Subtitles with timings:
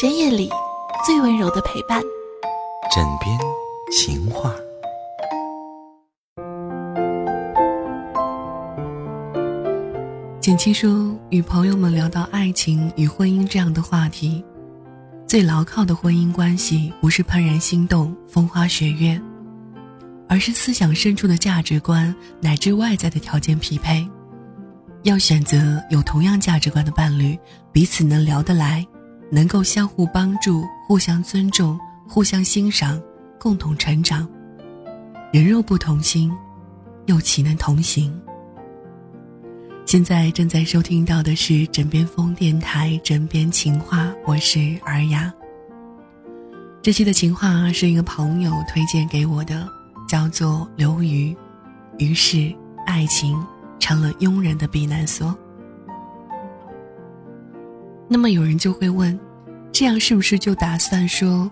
[0.00, 0.48] 深夜里
[1.04, 2.00] 最温柔的陪伴，
[2.94, 3.36] 枕边
[3.90, 4.54] 情话。
[10.40, 14.44] 简七说，与朋友们聊到爱情与婚姻这样的话题，
[15.26, 19.20] 最牢靠的婚姻关系不是怦然心动、风花雪月，
[20.28, 24.08] 而是思想深处的价值观乃至外在的条件匹配。
[25.02, 27.36] 要选择有同样价值观的伴侣，
[27.72, 28.86] 彼此能聊得来，
[29.30, 33.00] 能够相互帮助、互相尊重、互相欣赏、
[33.38, 34.28] 共同成长。
[35.32, 36.32] 人若不同心，
[37.06, 38.12] 又岂能同行？
[39.84, 45.32] 现在正在收听到的是枕边风电台《枕边情话》，我是尔雅。
[46.82, 49.66] 这期的情话是一个朋友推荐给我的，
[50.08, 51.36] 叫做刘瑜。
[51.98, 52.54] 于是，
[52.86, 53.42] 爱情
[53.78, 55.36] 成了庸人的避难所。
[58.08, 59.18] 那么有人就会问，
[59.70, 61.50] 这样是不是就打算说，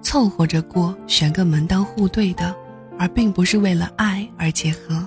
[0.00, 2.56] 凑合着过，选个门当户对的，
[2.98, 5.06] 而并不是为了爱而结合？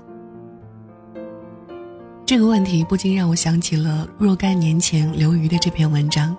[2.26, 6.36] 这个问题不禁让我想起了若干年前刘瑜的这篇文章：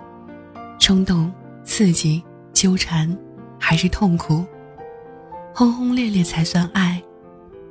[0.79, 1.31] 冲动、
[1.63, 3.15] 刺激、纠缠，
[3.59, 4.43] 还是痛苦？
[5.53, 7.01] 轰轰烈烈才算爱？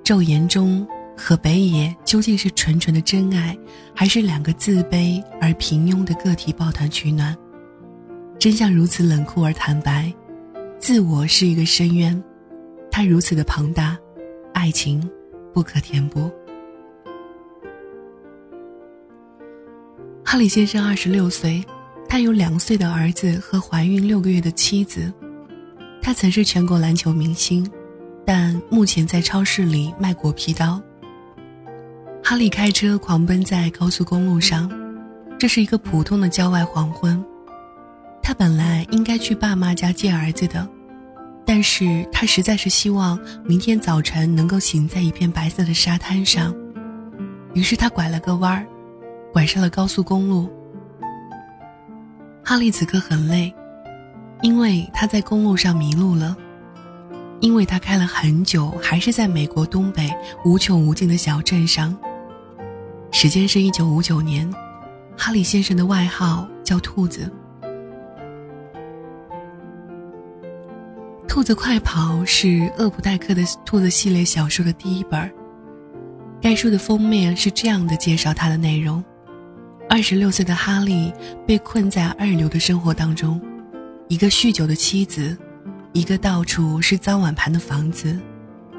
[0.05, 3.57] 昼颜中和北野究竟是纯纯的真爱，
[3.95, 7.37] 还是两个自卑而平庸的个体抱团取暖？
[8.39, 10.12] 真相如此冷酷而坦白，
[10.79, 12.23] 自我是一个深渊，
[12.91, 13.97] 它如此的庞大，
[14.53, 15.09] 爱情
[15.53, 16.31] 不可填补。
[20.25, 21.65] 哈里先生二十六岁，
[22.09, 25.12] 他有两岁的儿子和怀孕六个月的妻子。
[26.03, 27.70] 他曾是全国篮球明星，
[28.27, 30.83] 但目前在超市里卖果皮刀。
[32.27, 34.70] 哈利开车狂奔在高速公路上，
[35.39, 37.22] 这是一个普通的郊外黄昏。
[38.22, 40.67] 他本来应该去爸妈家接儿子的，
[41.45, 46.55] 但是他实在是希望明天早晨能够醒在一片白色的沙滩上，
[47.52, 48.64] 于是他拐了个弯儿。
[49.30, 50.48] 拐上了高速公路。
[52.42, 53.55] 哈利此刻很累，
[54.40, 56.34] 因为他在公路上迷路了，
[57.40, 60.11] 因为他开了很久，还是在美国东北
[60.42, 61.95] 无穷无尽的小镇上。
[63.17, 64.52] 时间是一九五九年，
[65.17, 67.30] 哈利先生的外号叫兔子。
[71.29, 75.33] 《兔子快跑》是厄普代克的兔子系列小说的第一本
[76.42, 79.02] 该书的封面是这样的介绍它的内容。
[79.89, 81.13] 二十六岁的哈利
[81.46, 83.41] 被困在二流的生活当中，
[84.08, 85.39] 一个酗酒的妻子，
[85.92, 88.19] 一个到处是脏碗盘的房子，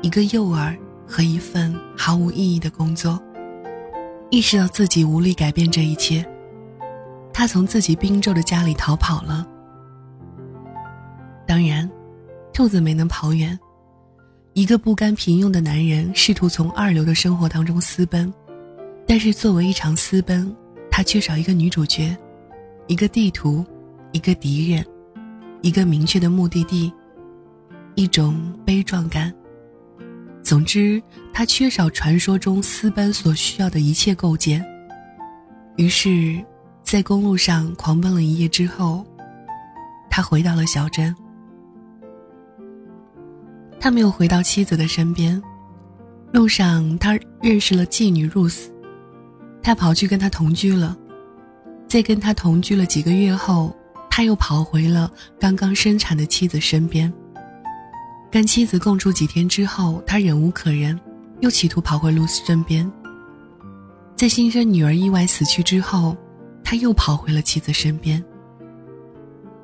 [0.01, 0.75] 一个诱饵
[1.07, 3.17] 和一份毫无意义的工作。
[4.29, 6.25] 意识到自己无力改变这一切，
[7.31, 9.47] 他从自己冰咒的家里逃跑了。
[11.47, 11.89] 当然，
[12.51, 13.57] 兔子没能跑远。
[14.53, 18.33] 一个不甘平庸的男人试图从二流的生活当中私奔，
[19.05, 20.53] 但是作为一场私奔。
[20.89, 22.15] 他缺少一个女主角，
[22.87, 23.65] 一个地图，
[24.13, 24.85] 一个敌人，
[25.61, 26.89] 一个明确的目的地，
[27.95, 29.33] 一种悲壮感。
[30.45, 31.01] 总之，
[31.33, 34.63] 他缺少传说中私奔所需要的一切构件。
[35.75, 36.39] 于是，
[36.83, 39.03] 在公路上狂奔了一夜之后，
[40.07, 41.13] 他回到了小镇。
[43.79, 45.41] 他没有回到妻子的身边，
[46.31, 48.71] 路上他认识了妓女露丝。
[49.63, 50.95] 他跑去跟她同居了，
[51.87, 53.75] 在跟她同居了几个月后，
[54.11, 57.11] 他又跑回了刚刚生产的妻子身边。
[58.35, 60.99] 跟妻子共处几天之后，他忍无可忍，
[61.39, 62.91] 又企图跑回露丝身边。
[64.17, 66.17] 在新生女儿意外死去之后，
[66.61, 68.21] 他又跑回了妻子身边。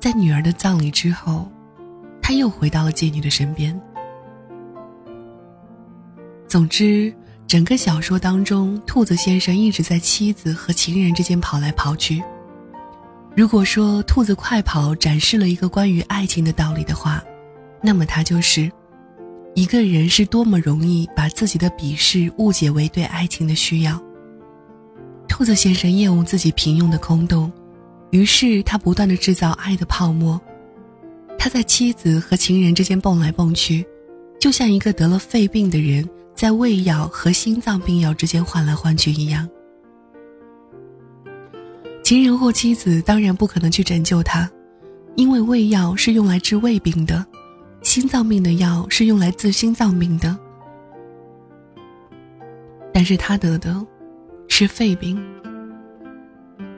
[0.00, 1.52] 在女儿的葬礼之后，
[2.22, 3.78] 他又回到了妓女的身边。
[6.48, 7.12] 总之。
[7.46, 12.22] 整个小说当中，兔子先生一直在妻子和情人之间跑来跑去。
[13.36, 17.22] 如果说《兔子快跑》展示了一个关于爱情的道理的话，
[17.82, 18.70] 那么它就是：
[19.54, 24.00] 一个人是多么容易把自己的鄙视误解为对爱情的需要。
[25.28, 27.52] 兔子先生厌恶自己平庸的空洞，
[28.10, 30.40] 于是他不断的制造爱的泡沫。
[31.38, 33.84] 他在妻子和情人之间蹦来蹦去，
[34.38, 36.08] 就像一个得了肺病的人。
[36.34, 39.48] 在胃药和心脏病药之间换来换去一样，
[42.02, 44.50] 情人或妻子当然不可能去拯救他，
[45.14, 47.24] 因为胃药是用来治胃病的，
[47.82, 50.38] 心脏病的药是用来治心脏病的。
[52.92, 53.84] 但是他得的
[54.48, 55.22] 是肺病。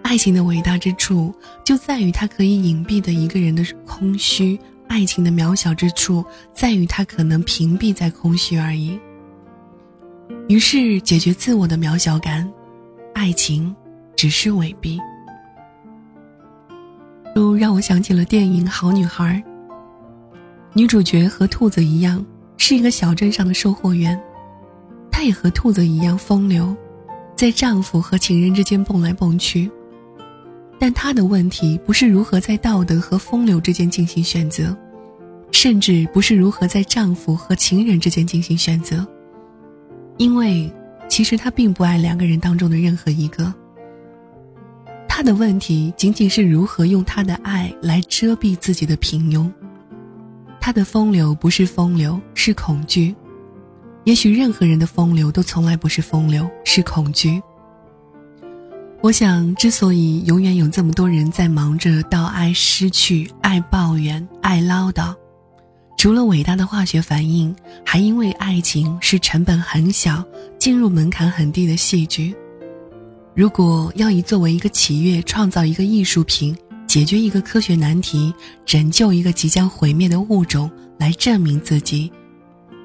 [0.03, 1.35] 爱情的伟大之处
[1.65, 8.99] 就在于它可以隐蔽的一个人的空虚，爱情的渺小之处在于它可能屏蔽在空虚而已。
[10.49, 12.49] 于是，解决自我的渺小感，
[13.15, 13.75] 爱情
[14.15, 15.01] 只是伪币。
[17.35, 19.43] 都让我想起了电影《好女孩》。
[20.77, 22.25] 女主角和兔子一样，
[22.57, 24.21] 是一个小镇上的售货员，
[25.09, 26.77] 她也和兔子一样风流，
[27.37, 29.71] 在丈夫和情人之间蹦来蹦去。
[30.77, 34.77] 但她的问题不是如何在道德和风流之间进行选择，
[35.53, 39.07] 甚至不是如何在丈夫和情人之间进行选择。
[40.17, 40.69] 因为，
[41.09, 43.55] 其实她并不爱两个人当中的任何一个。
[45.09, 49.49] 她的问题仅仅是如何用她的爱来遮蔽自己的平庸。
[50.65, 53.15] 他的风流不是风流，是恐惧。
[54.05, 57.39] 也许任何人的风流都从来不是风流，是恐惧。
[59.03, 65.15] 我想，之所以永远有这么多人在忙着到爱失去、爱抱怨、爱唠叨。
[65.99, 70.25] 除了伟大的化学反应，还因为爱情是成本很小、
[70.59, 72.35] 进入门槛很低的戏剧。
[73.35, 76.57] 如果要以作为一个企业创造一个艺术品、
[76.95, 78.33] 解决一个科学难题、
[78.65, 82.09] 拯救一个即将毁灭的物种来证明自己，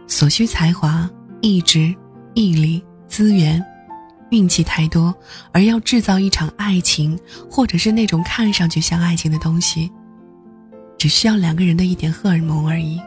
[0.07, 1.07] 所需才华、
[1.41, 1.94] 意志、
[2.33, 3.63] 毅力、资源、
[4.31, 5.13] 运气太多；
[5.51, 7.15] 而要制造一场爱情，
[7.51, 9.91] 或者是那种看上去像爱情的东西，
[10.97, 13.00] 只需要两个人的一点荷尔蒙而已。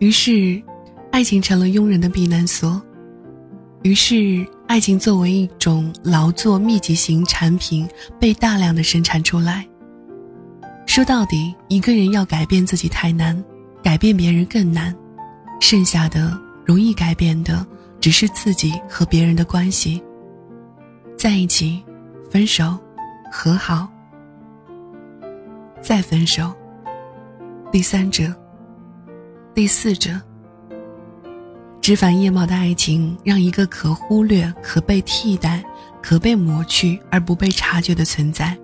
[0.00, 0.60] 于是，
[1.12, 2.82] 爱情成了庸人的避难所。
[3.84, 9.66] 于是，爱情作为一种劳作密集型产品，被大量的生产出来。
[10.86, 13.42] 说到底，一个人要改变自己太难，
[13.82, 14.94] 改变别人更难，
[15.60, 17.64] 剩下的容易改变的，
[18.00, 20.02] 只是自己和别人的关系。
[21.16, 21.82] 在一起，
[22.28, 22.76] 分手，
[23.30, 23.88] 和好，
[25.80, 26.52] 再分手，
[27.70, 28.34] 第三者。
[29.54, 30.10] 第四者，
[31.86, 35.62] 枝繁叶茂的爱情，让一个可忽略、可被替代、
[36.02, 38.58] 可被抹去而不被察觉的存在，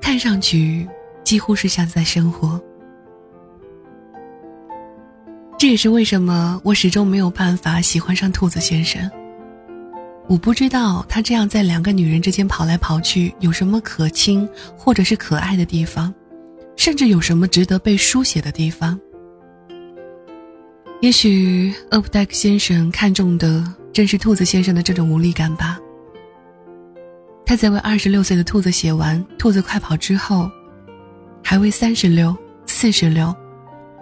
[0.00, 0.84] 看上去
[1.22, 2.60] 几乎是像在生活。
[5.56, 9.08] 这也是为什么我始终没有办法喜欢上兔子先生。
[10.26, 16.12] 我不知道他这样在两个女人之间跑来跑去有什么可亲或者是可爱的地方，
[16.74, 18.98] 甚至有什么值得被书写的地方。
[21.02, 25.76] 也许厄普戴克先生看中的正是兔子先生的这种无力感吧。
[27.44, 30.48] 他在为二十六岁的兔子写完《兔子快跑》之后，
[31.42, 32.32] 还为三十六、
[32.66, 33.34] 四十六、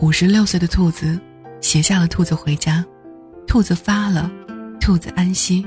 [0.01, 1.19] 五十六岁的兔子
[1.63, 2.85] 写下了《兔子回家》，
[3.47, 4.31] 兔子发了，
[4.79, 5.65] 兔子安息。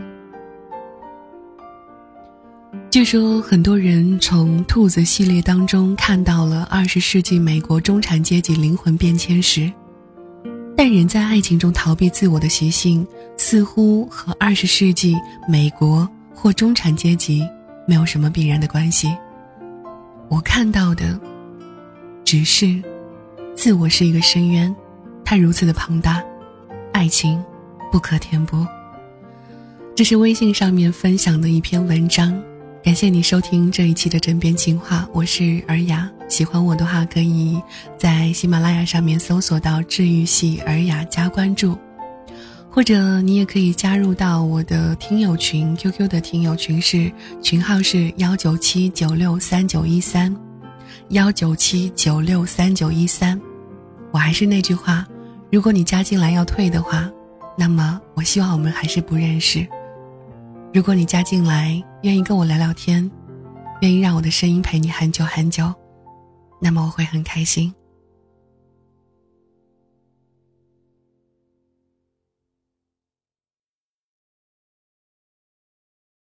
[2.91, 9.73] 据说很多人从兔子系列当中看到了二十世纪美国中产阶级灵魂变迁史。
[10.75, 13.05] 但人在爱情中逃避自我的习性，
[13.37, 15.15] 似乎和二十世纪
[15.47, 17.47] 美国或中产阶级
[17.87, 19.15] 没有什么必然的关系。
[20.29, 21.19] 我看到的，
[22.25, 22.81] 只是，
[23.55, 24.75] 自我是一个深渊，
[25.23, 26.23] 它如此的庞大，
[26.91, 27.43] 爱情
[27.91, 28.65] 不可填补。
[29.95, 32.41] 这是微信上面分享的一篇文章。
[32.83, 36.11] 感谢你收听这一期的枕边情话，我是尔雅。
[36.27, 37.57] 喜欢我的话，可以
[37.97, 41.77] 在喜马拉雅上面搜索到“治愈系尔雅”加关注，
[42.69, 47.09] 或者你也可以加入到我的听友群，QQ 的听友群是
[47.41, 50.35] 群号是幺九七九六三九一三，
[51.07, 53.39] 幺九七九六三九一三。
[54.11, 55.07] 我还是那句话，
[55.49, 57.09] 如果你加进来要退的话，
[57.57, 59.65] 那么我希望我们还是不认识。
[60.73, 63.07] 如果你加进来，愿意跟我聊聊天，
[63.81, 65.71] 愿意让我的声音陪你很久很久，
[66.59, 67.71] 那么我会很开心。